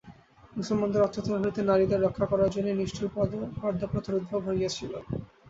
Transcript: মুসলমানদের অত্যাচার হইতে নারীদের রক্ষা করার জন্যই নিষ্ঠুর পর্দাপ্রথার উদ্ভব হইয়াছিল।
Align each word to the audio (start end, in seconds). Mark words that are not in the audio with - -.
মুসলমানদের 0.53 1.03
অত্যাচার 1.03 1.41
হইতে 1.43 1.61
নারীদের 1.63 1.99
রক্ষা 2.01 2.25
করার 2.25 2.53
জন্যই 2.55 2.79
নিষ্ঠুর 2.79 3.07
পর্দাপ্রথার 3.57 4.19
উদ্ভব 4.19 4.41
হইয়াছিল। 4.47 4.91